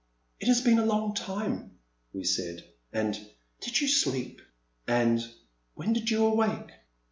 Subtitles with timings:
[0.39, 1.77] It has been a long time,"
[2.11, 3.13] we said; and;
[3.59, 4.41] Did you sleep?
[4.87, 5.23] and;
[5.75, 6.71] When did you awake?